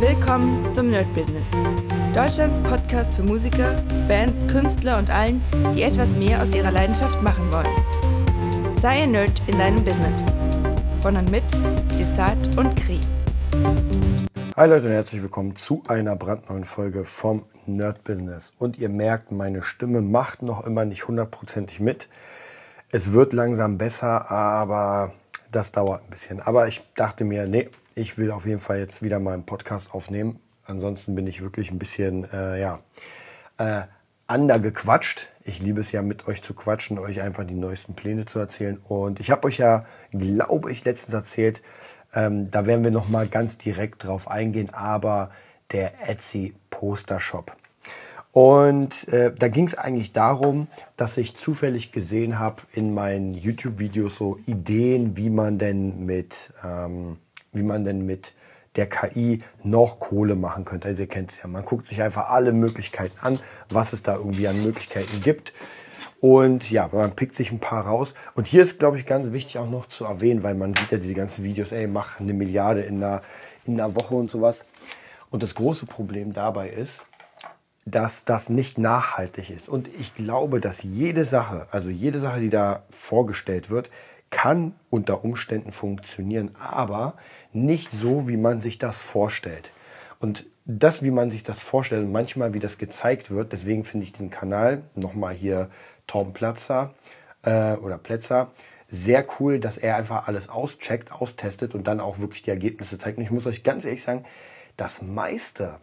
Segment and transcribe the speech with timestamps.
[0.00, 1.48] Willkommen zum Nerd Business.
[2.14, 5.42] Deutschlands Podcast für Musiker, Bands, Künstler und allen,
[5.74, 8.76] die etwas mehr aus ihrer Leidenschaft machen wollen.
[8.78, 10.18] Sei ein Nerd in deinem Business.
[11.00, 11.44] Von und mit
[11.98, 13.00] Desart und Kri.
[14.54, 18.52] Hi Leute und herzlich willkommen zu einer brandneuen Folge vom Nerd Business.
[18.58, 22.10] Und ihr merkt, meine Stimme macht noch immer nicht hundertprozentig mit.
[22.90, 25.14] Es wird langsam besser, aber
[25.50, 26.42] das dauert ein bisschen.
[26.42, 29.92] Aber ich dachte mir, nee, ich will auf jeden Fall jetzt wieder mal einen Podcast
[29.94, 30.38] aufnehmen.
[30.64, 32.78] Ansonsten bin ich wirklich ein bisschen, äh, ja,
[33.56, 33.82] äh,
[34.28, 35.28] undergequatscht.
[35.44, 38.78] Ich liebe es ja, mit euch zu quatschen, euch einfach die neuesten Pläne zu erzählen.
[38.84, 39.80] Und ich habe euch ja,
[40.10, 41.62] glaube ich, letztens erzählt,
[42.14, 45.30] ähm, da werden wir noch mal ganz direkt drauf eingehen, aber
[45.72, 47.56] der Etsy Poster Shop.
[48.32, 50.66] Und äh, da ging es eigentlich darum,
[50.98, 57.16] dass ich zufällig gesehen habe in meinen YouTube-Videos so Ideen, wie man denn mit ähm,
[57.52, 58.34] wie man denn mit
[58.76, 60.88] der KI noch Kohle machen könnte.
[60.88, 64.16] Also ihr kennt es ja, man guckt sich einfach alle Möglichkeiten an, was es da
[64.16, 65.52] irgendwie an Möglichkeiten gibt.
[66.20, 68.14] Und ja, man pickt sich ein paar raus.
[68.34, 70.98] Und hier ist, glaube ich, ganz wichtig auch noch zu erwähnen, weil man sieht ja
[70.98, 73.22] diese ganzen Videos, ey, mach eine Milliarde in einer,
[73.64, 74.64] in einer Woche und sowas.
[75.30, 77.06] Und das große Problem dabei ist,
[77.84, 79.68] dass das nicht nachhaltig ist.
[79.68, 83.90] Und ich glaube, dass jede Sache, also jede Sache, die da vorgestellt wird,
[84.30, 87.14] kann unter Umständen funktionieren, aber
[87.52, 89.72] nicht so, wie man sich das vorstellt.
[90.18, 94.04] Und das, wie man sich das vorstellt und manchmal, wie das gezeigt wird, deswegen finde
[94.04, 95.70] ich diesen Kanal, nochmal hier
[96.06, 96.94] Tom Platzer
[97.42, 98.50] äh, oder Plätzer,
[98.88, 103.18] sehr cool, dass er einfach alles auscheckt, austestet und dann auch wirklich die Ergebnisse zeigt.
[103.18, 104.24] Und ich muss euch ganz ehrlich sagen,
[104.76, 105.78] das meiste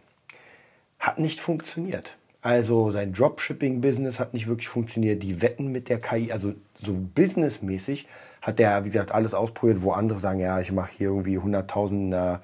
[0.98, 2.16] hat nicht funktioniert.
[2.40, 5.22] Also sein Dropshipping-Business hat nicht wirklich funktioniert.
[5.22, 8.06] Die Wetten mit der KI, also so businessmäßig,
[8.44, 12.40] hat der, wie gesagt, alles ausprobiert, wo andere sagen, ja, ich mache hier irgendwie 100.000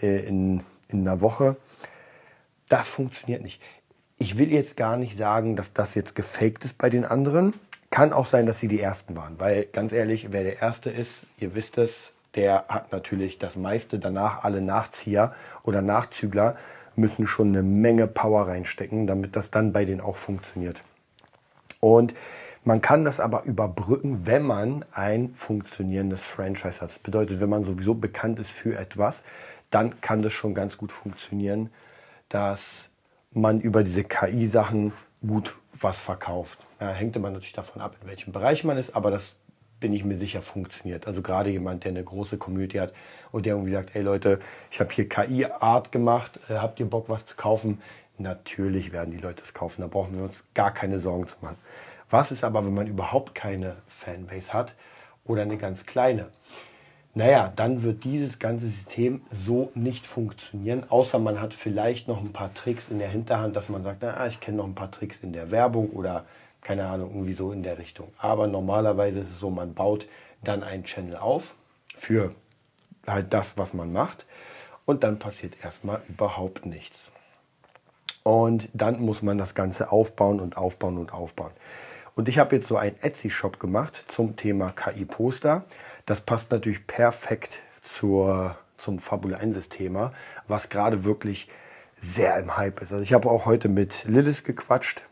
[0.00, 1.56] äh, in, in einer Woche.
[2.68, 3.62] Das funktioniert nicht.
[4.18, 7.54] Ich will jetzt gar nicht sagen, dass das jetzt gefaked ist bei den anderen.
[7.90, 9.38] Kann auch sein, dass sie die Ersten waren.
[9.38, 14.00] Weil ganz ehrlich, wer der Erste ist, ihr wisst es, der hat natürlich das meiste.
[14.00, 16.56] Danach alle Nachzieher oder Nachzügler
[16.96, 20.80] müssen schon eine Menge Power reinstecken, damit das dann bei denen auch funktioniert.
[21.78, 22.14] Und
[22.64, 26.88] man kann das aber überbrücken, wenn man ein funktionierendes Franchise hat.
[26.88, 29.24] Das bedeutet, wenn man sowieso bekannt ist für etwas,
[29.70, 31.70] dann kann das schon ganz gut funktionieren,
[32.28, 32.90] dass
[33.32, 34.92] man über diese KI-Sachen
[35.26, 36.58] gut was verkauft.
[36.80, 39.40] Ja, hängt immer natürlich davon ab, in welchem Bereich man ist, aber das
[39.80, 41.06] bin ich mir sicher funktioniert.
[41.06, 42.94] Also gerade jemand, der eine große Community hat
[43.32, 44.38] und der irgendwie sagt, ey Leute,
[44.70, 47.82] ich habe hier KI-Art gemacht, äh, habt ihr Bock, was zu kaufen?
[48.16, 51.56] Natürlich werden die Leute es kaufen, da brauchen wir uns gar keine Sorgen zu machen.
[52.14, 54.76] Was ist aber, wenn man überhaupt keine Fanbase hat
[55.24, 56.28] oder eine ganz kleine?
[57.12, 62.32] Naja, dann wird dieses ganze System so nicht funktionieren, außer man hat vielleicht noch ein
[62.32, 65.24] paar Tricks in der Hinterhand, dass man sagt, na, ich kenne noch ein paar Tricks
[65.24, 66.24] in der Werbung oder
[66.60, 68.12] keine Ahnung, irgendwie so in der Richtung.
[68.18, 70.06] Aber normalerweise ist es so, man baut
[70.44, 71.56] dann einen Channel auf
[71.96, 72.32] für
[73.08, 74.24] halt das, was man macht
[74.84, 77.10] und dann passiert erstmal überhaupt nichts.
[78.22, 81.50] Und dann muss man das Ganze aufbauen und aufbauen und aufbauen.
[82.16, 85.64] Und ich habe jetzt so einen Etsy-Shop gemacht zum Thema KI-Poster.
[86.06, 90.12] Das passt natürlich perfekt zur, zum Fabula 1-Thema,
[90.46, 91.48] was gerade wirklich
[91.96, 92.92] sehr im Hype ist.
[92.92, 95.02] Also ich habe auch heute mit Lilith gequatscht,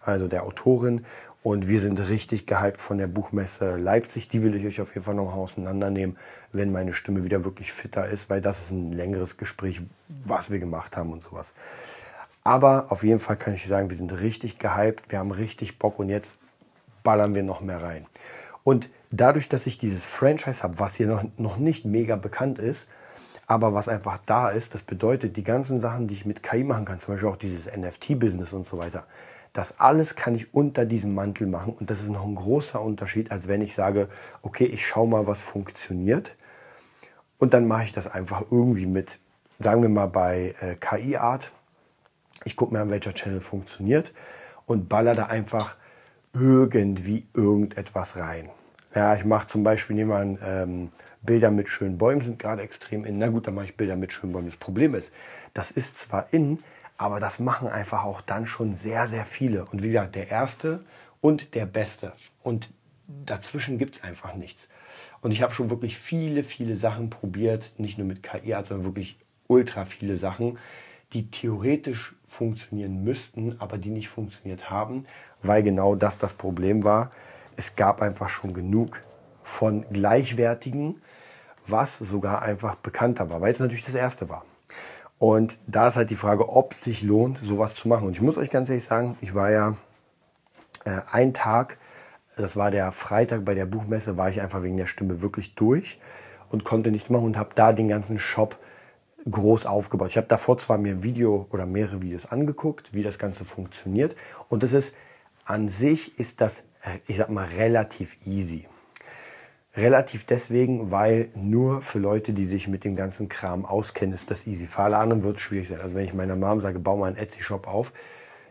[0.00, 1.04] also der Autorin,
[1.42, 4.28] und wir sind richtig gehypt von der Buchmesse Leipzig.
[4.28, 6.16] Die will ich euch auf jeden Fall noch auseinandernehmen,
[6.52, 9.80] wenn meine Stimme wieder wirklich fitter ist, weil das ist ein längeres Gespräch,
[10.24, 11.52] was wir gemacht haben und sowas.
[12.44, 15.98] Aber auf jeden Fall kann ich sagen, wir sind richtig gehypt, wir haben richtig Bock
[15.98, 16.38] und jetzt
[17.02, 18.06] ballern wir noch mehr rein.
[18.64, 22.88] Und dadurch, dass ich dieses Franchise habe, was hier noch, noch nicht mega bekannt ist,
[23.46, 26.84] aber was einfach da ist, das bedeutet, die ganzen Sachen, die ich mit KI machen
[26.84, 29.04] kann, zum Beispiel auch dieses NFT-Business und so weiter,
[29.52, 31.74] das alles kann ich unter diesem Mantel machen.
[31.78, 34.08] Und das ist noch ein großer Unterschied, als wenn ich sage,
[34.40, 36.34] okay, ich schaue mal, was funktioniert.
[37.38, 39.18] Und dann mache ich das einfach irgendwie mit,
[39.58, 41.52] sagen wir mal bei äh, KI-Art.
[42.44, 44.12] Ich gucke mir an, welcher Channel funktioniert
[44.64, 45.76] und baller da einfach
[46.32, 48.48] irgendwie irgendetwas rein.
[48.94, 50.90] Ja, ich mache zum Beispiel, an, ähm,
[51.22, 53.18] Bilder mit schönen Bäumen sind gerade extrem in.
[53.18, 54.48] Na gut, dann mache ich Bilder mit schönen Bäumen.
[54.48, 55.12] Das Problem ist,
[55.54, 56.58] das ist zwar in,
[56.96, 59.64] aber das machen einfach auch dann schon sehr, sehr viele.
[59.66, 60.84] Und wie gesagt, der erste
[61.20, 62.12] und der beste.
[62.42, 62.72] Und
[63.08, 64.68] dazwischen gibt es einfach nichts.
[65.20, 69.18] Und ich habe schon wirklich viele, viele Sachen probiert, nicht nur mit KI, sondern wirklich
[69.46, 70.58] ultra viele Sachen,
[71.12, 75.06] die theoretisch funktionieren müssten, aber die nicht funktioniert haben,
[75.42, 77.10] weil genau das das Problem war.
[77.56, 79.02] Es gab einfach schon genug
[79.42, 81.02] von Gleichwertigen,
[81.66, 84.44] was sogar einfach bekannter war, weil es natürlich das erste war.
[85.18, 88.06] Und da ist halt die Frage, ob es sich lohnt, sowas zu machen.
[88.06, 89.76] Und ich muss euch ganz ehrlich sagen, ich war ja
[90.84, 91.78] äh, einen Tag,
[92.36, 96.00] das war der Freitag bei der Buchmesse, war ich einfach wegen der Stimme wirklich durch
[96.50, 98.58] und konnte nichts machen und habe da den ganzen Shop
[99.30, 100.10] groß aufgebaut.
[100.10, 104.16] Ich habe davor zwar mir ein Video oder mehrere Videos angeguckt, wie das Ganze funktioniert.
[104.48, 104.94] Und es ist
[105.44, 106.64] an sich ist das,
[107.06, 108.66] ich sag mal, relativ easy.
[109.74, 114.46] Relativ deswegen, weil nur für Leute, die sich mit dem ganzen Kram auskennen, ist das
[114.46, 114.66] easy.
[114.66, 115.80] Für alle anderen wird es schwierig sein.
[115.80, 117.92] Also wenn ich meiner Mom sage, bau mal einen Etsy-Shop auf,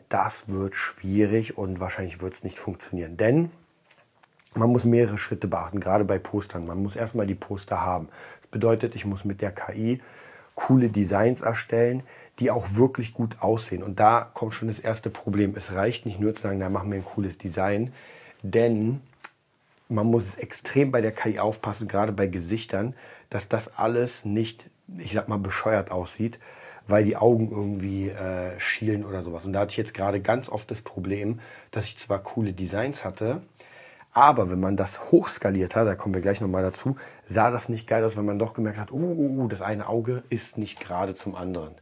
[0.09, 3.17] das wird schwierig und wahrscheinlich wird es nicht funktionieren.
[3.17, 3.51] Denn
[4.56, 6.65] man muss mehrere Schritte beachten, gerade bei Postern.
[6.65, 8.09] Man muss erstmal die Poster haben.
[8.41, 10.00] Das bedeutet, ich muss mit der KI
[10.56, 12.03] coole Designs erstellen,
[12.39, 13.83] die auch wirklich gut aussehen.
[13.83, 15.53] Und da kommt schon das erste Problem.
[15.56, 17.94] Es reicht nicht nur zu sagen, da machen wir ein cooles Design,
[18.42, 19.01] denn
[19.89, 22.95] man muss extrem bei der KI aufpassen, gerade bei Gesichtern,
[23.30, 26.39] dass das alles nicht, ich sag mal, bescheuert aussieht,
[26.88, 29.45] weil die Augen irgendwie äh, schielen oder sowas.
[29.45, 31.39] Und da hatte ich jetzt gerade ganz oft das Problem,
[31.71, 33.42] dass ich zwar coole Designs hatte,
[34.13, 37.88] aber wenn man das hochskaliert hat, da kommen wir gleich nochmal dazu, sah das nicht
[37.88, 40.80] geil aus, wenn man doch gemerkt hat, uh, uh, uh, das eine Auge ist nicht
[40.80, 41.75] gerade zum anderen.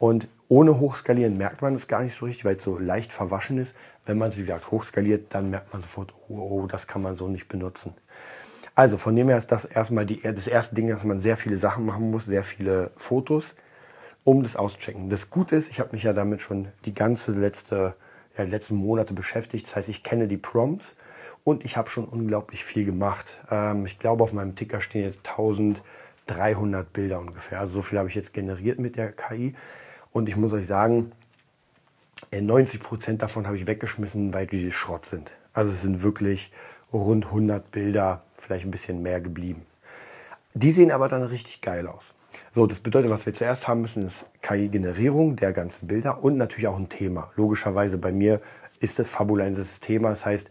[0.00, 3.58] Und ohne Hochskalieren merkt man es gar nicht so richtig, weil es so leicht verwaschen
[3.58, 3.76] ist.
[4.06, 7.28] Wenn man sie sagt hochskaliert, dann merkt man sofort, oh, oh, das kann man so
[7.28, 7.94] nicht benutzen.
[8.74, 11.58] Also von dem her ist das erstmal die, das erste Ding, dass man sehr viele
[11.58, 13.54] Sachen machen muss, sehr viele Fotos,
[14.24, 15.10] um das auszuchecken.
[15.10, 17.94] Das Gute ist, ich habe mich ja damit schon die ganze letzte,
[18.38, 19.66] ja, letzten Monate beschäftigt.
[19.66, 20.96] Das heißt, ich kenne die Prompts
[21.50, 23.38] und ich habe schon unglaublich viel gemacht.
[23.50, 27.58] Ähm, ich glaube, auf meinem Ticker stehen jetzt 1300 Bilder ungefähr.
[27.60, 29.54] Also so viel habe ich jetzt generiert mit der KI.
[30.12, 31.12] Und ich muss euch sagen,
[32.32, 35.32] 90 äh, Prozent davon habe ich weggeschmissen, weil die Schrott sind.
[35.52, 36.52] Also es sind wirklich
[36.92, 39.66] rund 100 Bilder, vielleicht ein bisschen mehr geblieben.
[40.54, 42.14] Die sehen aber dann richtig geil aus.
[42.52, 46.68] So, das bedeutet, was wir zuerst haben müssen, ist KI-Generierung der ganzen Bilder und natürlich
[46.68, 47.32] auch ein Thema.
[47.34, 48.40] Logischerweise bei mir
[48.78, 50.10] ist das Fabula ein Thema.
[50.10, 50.50] Das heißt,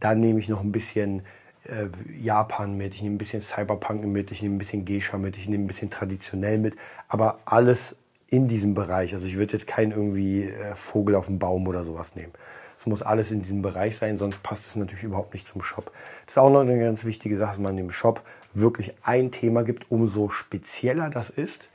[0.00, 1.22] da nehme ich noch ein bisschen
[1.64, 1.86] äh,
[2.20, 5.48] Japan mit, ich nehme ein bisschen Cyberpunk mit, ich nehme ein bisschen Geisha mit, ich
[5.48, 6.76] nehme ein bisschen traditionell mit,
[7.08, 7.96] aber alles
[8.28, 9.14] in diesem Bereich.
[9.14, 12.32] Also ich würde jetzt keinen irgendwie äh, Vogel auf dem Baum oder sowas nehmen.
[12.76, 15.90] Es muss alles in diesem Bereich sein, sonst passt es natürlich überhaupt nicht zum Shop.
[16.26, 18.22] Das ist auch noch eine ganz wichtige Sache, dass man im Shop
[18.54, 19.90] wirklich ein Thema gibt.
[19.90, 21.70] Umso spezieller das ist,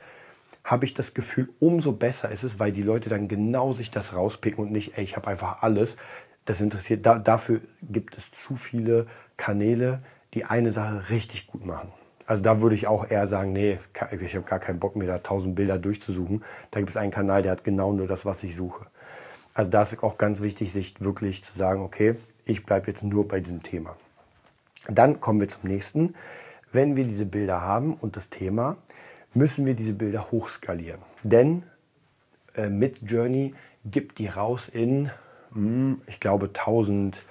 [0.64, 4.14] habe ich das Gefühl, umso besser ist es, weil die Leute dann genau sich das
[4.14, 5.98] rauspicken und nicht, ey, ich habe einfach alles.
[6.44, 9.06] Das interessiert, da, dafür gibt es zu viele
[9.36, 10.02] Kanäle,
[10.34, 11.92] die eine Sache richtig gut machen.
[12.26, 13.78] Also da würde ich auch eher sagen, nee,
[14.20, 16.42] ich habe gar keinen Bock mir da tausend Bilder durchzusuchen.
[16.70, 18.86] Da gibt es einen Kanal, der hat genau nur das, was ich suche.
[19.52, 23.28] Also da ist auch ganz wichtig, sich wirklich zu sagen, okay, ich bleibe jetzt nur
[23.28, 23.96] bei diesem Thema.
[24.88, 26.14] Dann kommen wir zum nächsten.
[26.72, 28.76] Wenn wir diese Bilder haben und das Thema,
[29.32, 31.00] müssen wir diese Bilder hochskalieren.
[31.22, 31.62] Denn
[32.54, 33.54] äh, mit Journey
[33.84, 35.10] gibt die raus in,
[36.06, 37.24] ich glaube, 1000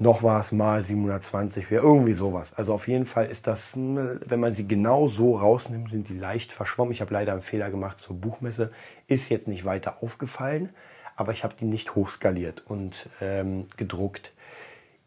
[0.00, 2.54] noch war es mal 720, wäre irgendwie sowas.
[2.54, 6.54] Also auf jeden Fall ist das, wenn man sie genau so rausnimmt, sind die leicht
[6.54, 6.92] verschwommen.
[6.92, 8.72] Ich habe leider einen Fehler gemacht zur Buchmesse,
[9.08, 10.70] ist jetzt nicht weiter aufgefallen,
[11.16, 14.32] aber ich habe die nicht hochskaliert und ähm, gedruckt.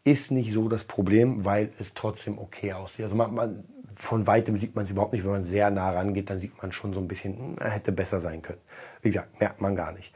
[0.04, 3.04] Ist nicht so das Problem, weil es trotzdem okay aussieht.
[3.04, 5.24] Also man, man, von weitem sieht man sie überhaupt nicht.
[5.24, 8.20] Wenn man sehr nah rangeht, dann sieht man schon so ein bisschen, hm, hätte besser
[8.20, 8.60] sein können.
[9.02, 10.12] Wie gesagt, merkt man gar nicht.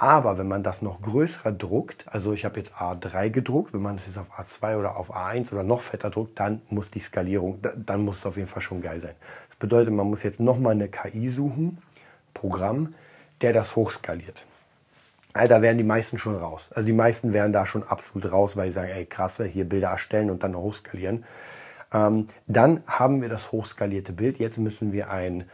[0.00, 3.96] Aber wenn man das noch größer druckt, also ich habe jetzt A3 gedruckt, wenn man
[3.96, 7.58] das jetzt auf A2 oder auf A1 oder noch fetter druckt, dann muss die Skalierung,
[7.84, 9.16] dann muss es auf jeden Fall schon geil sein.
[9.48, 11.78] Das bedeutet, man muss jetzt nochmal eine KI suchen,
[12.32, 12.94] Programm,
[13.40, 14.44] der das hochskaliert.
[15.32, 16.70] Also da wären die meisten schon raus.
[16.72, 19.88] Also die meisten wären da schon absolut raus, weil sie sagen, ey krasse, hier Bilder
[19.90, 21.24] erstellen und dann hochskalieren.
[21.92, 24.38] Ähm, dann haben wir das hochskalierte Bild.
[24.38, 25.44] Jetzt müssen wir ein,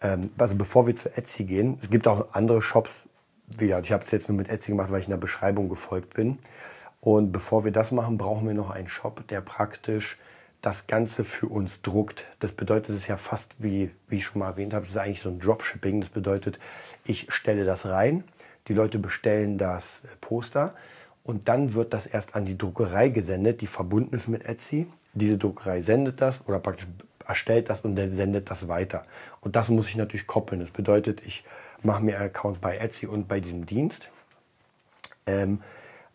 [0.00, 3.08] ähm, also bevor wir zu Etsy gehen, es gibt auch andere Shops,
[3.46, 6.14] wieder, ich habe es jetzt nur mit Etsy gemacht, weil ich in der Beschreibung gefolgt
[6.14, 6.38] bin.
[7.00, 10.18] Und bevor wir das machen, brauchen wir noch einen Shop, der praktisch
[10.62, 12.26] das Ganze für uns druckt.
[12.38, 14.96] Das bedeutet, es ist ja fast wie, wie ich schon mal erwähnt habe, es ist
[14.96, 16.00] eigentlich so ein Dropshipping.
[16.00, 16.58] Das bedeutet,
[17.04, 18.24] ich stelle das rein,
[18.68, 20.74] die Leute bestellen das Poster
[21.22, 24.86] und dann wird das erst an die Druckerei gesendet, die verbunden ist mit Etsy.
[25.12, 26.86] Diese Druckerei sendet das oder praktisch
[27.26, 29.04] erstellt das und dann sendet das weiter.
[29.42, 30.60] Und das muss ich natürlich koppeln.
[30.60, 31.44] Das bedeutet, ich
[31.84, 34.10] mache mir einen Account bei Etsy und bei diesem Dienst.
[35.26, 35.60] Ähm,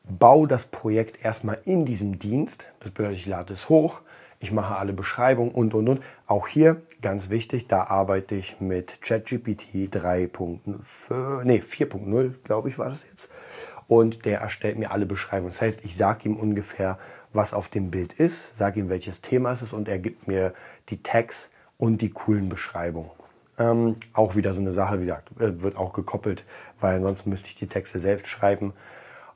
[0.04, 2.68] baue das Projekt erstmal in diesem Dienst.
[2.80, 4.02] Das bedeutet, ich lade es hoch,
[4.40, 6.04] ich mache alle Beschreibungen und und und.
[6.26, 12.90] Auch hier ganz wichtig, da arbeite ich mit ChatGPT 3.0, nee 4.0, glaube ich, war
[12.90, 13.30] das jetzt.
[13.88, 15.52] Und der erstellt mir alle Beschreibungen.
[15.52, 16.98] Das heißt, ich sage ihm ungefähr,
[17.34, 20.54] was auf dem Bild ist, sage ihm, welches Thema es ist und er gibt mir
[20.90, 23.10] die Tags und die coolen Beschreibungen.
[23.60, 26.46] Ähm, auch wieder so eine Sache, wie gesagt, äh, wird auch gekoppelt,
[26.80, 28.74] weil ansonsten müsste ich die Texte selbst schreiben.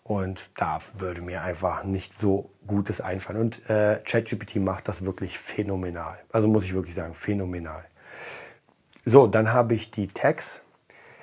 [0.04, 3.40] Und da würde mir einfach nicht so Gutes einfallen.
[3.40, 6.18] Und äh, ChatGPT macht das wirklich phänomenal.
[6.32, 7.86] Also muss ich wirklich sagen, phänomenal.
[9.06, 10.62] So, dann habe ich die Tags.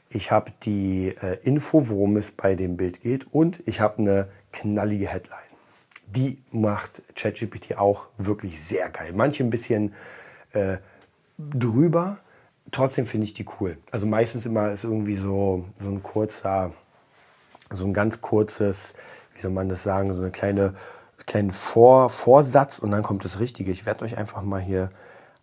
[0.08, 3.32] Ich habe die äh, Info, worum es bei dem Bild geht.
[3.32, 5.38] Und ich habe eine knallige Headline.
[6.06, 9.12] Die macht ChatGPT auch wirklich sehr geil.
[9.14, 9.94] Manche ein bisschen
[10.52, 10.78] äh,
[11.38, 12.18] drüber.
[12.72, 13.78] Trotzdem finde ich die cool.
[13.90, 16.72] Also meistens immer ist irgendwie so, so ein kurzer,
[17.70, 18.94] so ein ganz kurzes,
[19.34, 20.74] wie soll man das sagen, so eine kleine,
[21.26, 23.72] kleinen Vor, Vorsatz und dann kommt das Richtige.
[23.72, 24.90] Ich werde euch einfach mal hier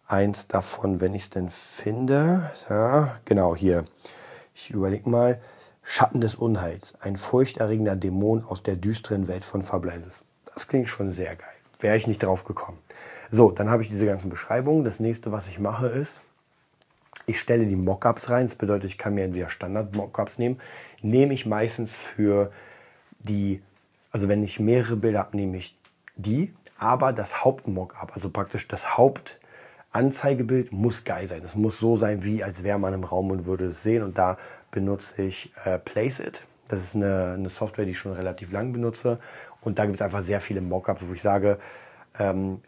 [0.08, 2.52] eins davon, wenn ich es denn finde.
[2.70, 3.86] Ja, genau, hier.
[4.54, 5.42] Ich überlege mal.
[5.84, 6.96] Schatten des Unheils.
[7.00, 10.26] Ein furchterregender Dämon aus der düsteren Welt von Fablensis.
[10.54, 11.48] Das klingt schon sehr geil.
[11.80, 12.80] Wäre ich nicht drauf gekommen.
[13.30, 14.84] So, dann habe ich diese ganzen Beschreibungen.
[14.84, 16.24] Das nächste, was ich mache, ist,
[17.28, 18.48] ich stelle die Mockups rein.
[18.48, 20.60] Das bedeutet, ich kann mir entweder Standard-Mockups nehmen.
[21.02, 22.52] Nehme ich meistens für
[23.20, 23.62] die,
[24.12, 25.78] also wenn ich mehrere Bilder habe, nehme ich
[26.16, 26.54] die.
[26.80, 31.42] Aber das Haupt-Mockup, also praktisch das Hauptanzeigebild, muss geil sein.
[31.46, 34.04] Es muss so sein, wie als wäre man im Raum und würde es sehen.
[34.04, 34.38] Und da
[34.72, 36.46] benutze ich äh, Placeit.
[36.70, 39.20] Das ist eine, eine Software, die ich schon relativ lang benutze.
[39.62, 41.60] Und da gibt es einfach sehr viele Mockups, wo ich sage,
[42.20, 42.62] ähm,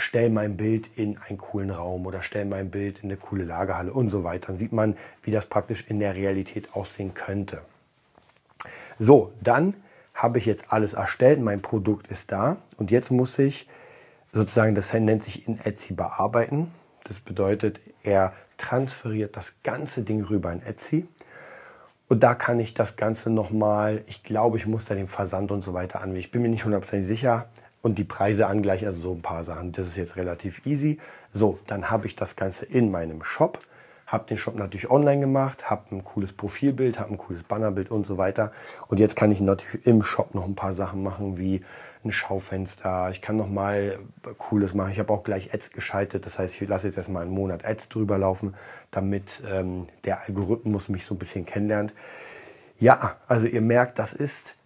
[0.00, 3.92] stell mein Bild in einen coolen Raum oder stell mein Bild in eine coole Lagerhalle
[3.92, 4.48] und so weiter.
[4.48, 7.62] Dann sieht man, wie das praktisch in der Realität aussehen könnte.
[8.98, 9.74] So, dann
[10.14, 13.66] habe ich jetzt alles erstellt, mein Produkt ist da und jetzt muss ich
[14.32, 16.70] sozusagen, das nennt sich in Etsy bearbeiten.
[17.04, 21.08] Das bedeutet, er transferiert das ganze Ding rüber in Etsy.
[22.08, 25.62] Und da kann ich das Ganze nochmal, ich glaube, ich muss da den Versand und
[25.62, 26.20] so weiter anwählen.
[26.20, 27.48] Ich bin mir nicht hundertprozentig sicher,
[27.82, 29.72] und die Preise angleichen, also so ein paar Sachen.
[29.72, 30.98] Das ist jetzt relativ easy.
[31.32, 33.58] So, dann habe ich das Ganze in meinem Shop,
[34.06, 38.06] habe den Shop natürlich online gemacht, habe ein cooles Profilbild, habe ein cooles Bannerbild und
[38.06, 38.52] so weiter.
[38.88, 41.62] Und jetzt kann ich natürlich im Shop noch ein paar Sachen machen, wie
[42.04, 43.10] ein Schaufenster.
[43.10, 43.98] Ich kann noch mal
[44.38, 44.90] Cooles machen.
[44.90, 46.26] Ich habe auch gleich Ads geschaltet.
[46.26, 48.54] Das heißt, ich lasse jetzt erstmal einen Monat Ads drüber laufen,
[48.90, 51.94] damit ähm, der Algorithmus mich so ein bisschen kennenlernt.
[52.78, 54.56] Ja, also ihr merkt, das ist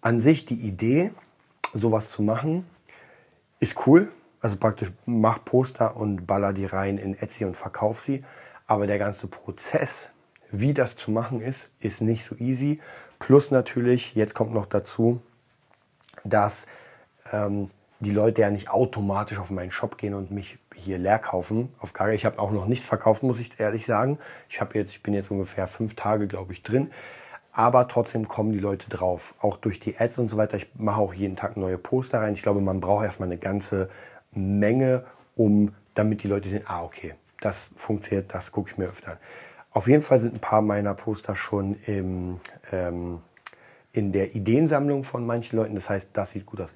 [0.00, 1.12] an sich die Idee
[1.72, 2.66] sowas zu machen,
[3.60, 4.10] ist cool.
[4.40, 8.24] Also praktisch mach Poster und baller die rein in Etsy und verkauf sie.
[8.66, 10.10] Aber der ganze Prozess,
[10.50, 12.80] wie das zu machen ist, ist nicht so easy.
[13.18, 15.22] Plus natürlich, jetzt kommt noch dazu,
[16.24, 16.66] dass
[17.32, 21.72] ähm, die Leute ja nicht automatisch auf meinen Shop gehen und mich hier leer kaufen.
[21.78, 24.18] Auf gar, ich habe auch noch nichts verkauft, muss ich ehrlich sagen.
[24.48, 26.90] Ich, jetzt, ich bin jetzt ungefähr fünf Tage, glaube ich, drin
[27.52, 29.34] aber trotzdem kommen die Leute drauf.
[29.40, 30.56] Auch durch die Ads und so weiter.
[30.56, 32.32] Ich mache auch jeden Tag neue Poster rein.
[32.32, 33.90] Ich glaube, man braucht erstmal eine ganze
[34.32, 35.04] Menge,
[35.36, 39.18] um damit die Leute sehen, ah, okay, das funktioniert, das gucke ich mir öfter an.
[39.72, 42.40] Auf jeden Fall sind ein paar meiner Poster schon im,
[42.72, 43.20] ähm,
[43.92, 45.74] in der Ideensammlung von manchen Leuten.
[45.74, 46.70] Das heißt, das sieht gut aus.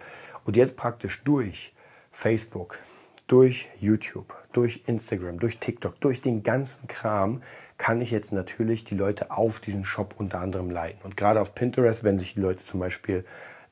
[0.44, 1.74] Und jetzt praktisch durch
[2.10, 2.78] Facebook,
[3.26, 7.42] durch YouTube, durch Instagram, durch TikTok, durch den ganzen Kram
[7.78, 11.00] kann ich jetzt natürlich die Leute auf diesen Shop unter anderem leiten.
[11.04, 13.24] Und gerade auf Pinterest, wenn sich die Leute zum Beispiel,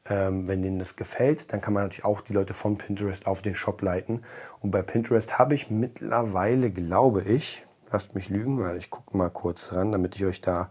[0.06, 3.40] ähm, wenn denen das gefällt, dann kann man natürlich auch die Leute von Pinterest auf
[3.40, 4.22] den Shop leiten.
[4.60, 9.30] Und bei Pinterest habe ich mittlerweile, glaube ich, lasst mich lügen, weil ich gucke mal
[9.30, 10.70] kurz ran, damit ich euch da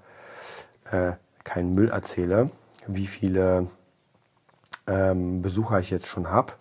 [0.92, 1.14] äh,
[1.44, 2.52] keinen Müll erzähle,
[2.88, 3.68] wie viele
[4.88, 6.54] ähm, Besucher ich jetzt schon habe.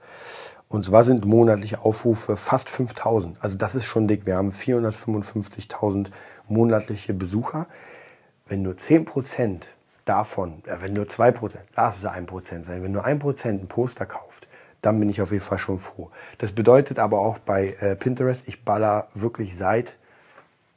[0.73, 3.45] Und zwar sind monatliche Aufrufe fast 5000.
[3.45, 4.25] Also das ist schon dick.
[4.25, 6.09] Wir haben 455.000
[6.49, 7.67] monatliche Besucher.
[8.49, 9.65] Wenn nur 10%
[10.07, 14.49] davon, äh, wenn nur 2%, lass es 1% sein, wenn nur 1% ein Poster kauft,
[14.81, 16.11] dann bin ich auf jeden Fall schon froh.
[16.39, 19.99] Das bedeutet aber auch bei äh, Pinterest, ich baller wirklich seit,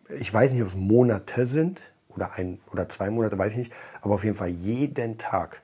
[0.09, 3.73] ich weiß nicht, ob es Monate sind oder ein oder zwei Monate, weiß ich nicht,
[4.01, 5.61] aber auf jeden Fall jeden Tag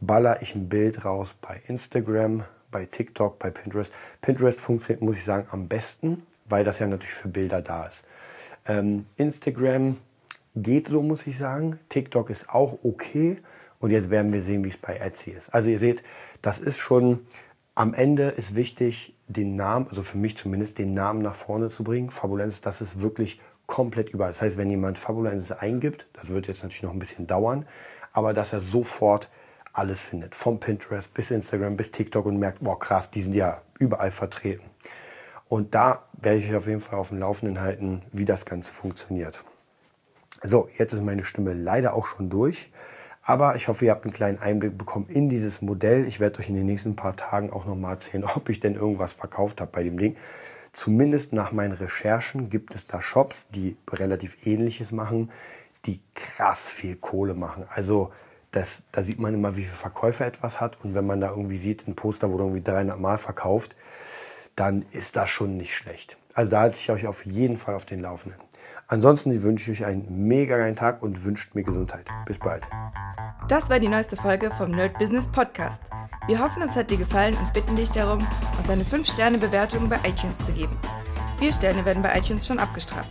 [0.00, 3.92] baller ich ein Bild raus bei Instagram, bei TikTok, bei Pinterest.
[4.20, 8.04] Pinterest funktioniert, muss ich sagen, am besten, weil das ja natürlich für Bilder da ist.
[8.66, 9.96] Ähm, Instagram
[10.56, 11.78] geht so, muss ich sagen.
[11.88, 13.38] TikTok ist auch okay.
[13.78, 15.54] Und jetzt werden wir sehen, wie es bei Etsy ist.
[15.54, 16.02] Also ihr seht,
[16.42, 17.26] das ist schon,
[17.74, 21.84] am Ende ist wichtig, den Namen, also für mich zumindest, den Namen nach vorne zu
[21.84, 22.10] bringen.
[22.10, 24.32] Fabulensis, das ist wirklich komplett überall.
[24.32, 27.66] Das heißt, wenn jemand Fabulensis eingibt, das wird jetzt natürlich noch ein bisschen dauern,
[28.12, 29.30] aber dass er sofort
[29.72, 30.34] alles findet.
[30.34, 34.64] Vom Pinterest bis Instagram bis TikTok und merkt, wow krass, die sind ja überall vertreten.
[35.48, 38.72] Und da werde ich euch auf jeden Fall auf dem Laufenden halten, wie das Ganze
[38.72, 39.44] funktioniert.
[40.42, 42.70] So, jetzt ist meine Stimme leider auch schon durch.
[43.22, 46.06] Aber ich hoffe, ihr habt einen kleinen Einblick bekommen in dieses Modell.
[46.06, 49.12] Ich werde euch in den nächsten paar Tagen auch nochmal erzählen, ob ich denn irgendwas
[49.12, 50.16] verkauft habe bei dem Ding.
[50.72, 55.30] Zumindest nach meinen Recherchen gibt es da Shops, die relativ ähnliches machen,
[55.86, 57.64] die krass viel Kohle machen.
[57.68, 58.12] Also
[58.52, 60.84] das, da sieht man immer, wie viel Verkäufer etwas hat.
[60.84, 63.74] Und wenn man da irgendwie sieht, ein Poster wurde irgendwie 300 Mal verkauft,
[64.56, 66.16] dann ist das schon nicht schlecht.
[66.34, 68.40] Also da halte ich euch auf jeden Fall auf den Laufenden.
[68.88, 72.06] Ansonsten wünsche ich euch einen mega geilen Tag und wünscht mir Gesundheit.
[72.26, 72.66] Bis bald.
[73.48, 75.80] Das war die neueste Folge vom Nerd Business Podcast.
[76.26, 78.26] Wir hoffen, es hat dir gefallen und bitten dich darum,
[78.58, 80.76] uns eine 5-Sterne-Bewertung bei iTunes zu geben.
[81.38, 83.10] Vier Sterne werden bei iTunes schon abgestraft.